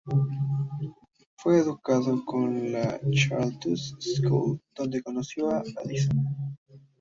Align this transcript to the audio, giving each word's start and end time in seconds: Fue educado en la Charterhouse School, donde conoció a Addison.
Fue 1.37 1.59
educado 1.59 2.11
en 2.33 2.71
la 2.71 2.99
Charterhouse 3.11 3.95
School, 3.99 4.59
donde 4.73 5.03
conoció 5.03 5.51
a 5.51 5.59
Addison. 5.77 6.57